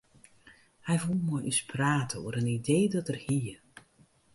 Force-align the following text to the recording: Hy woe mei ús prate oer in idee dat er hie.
Hy 0.87 0.95
woe 1.01 1.17
mei 1.27 1.45
ús 1.51 1.59
prate 1.71 2.15
oer 2.23 2.35
in 2.41 2.53
idee 2.57 2.87
dat 2.93 3.09
er 3.11 3.19
hie. 3.25 3.55